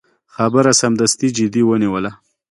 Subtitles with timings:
[0.35, 2.11] خبره سمدستي جدي ونیوله.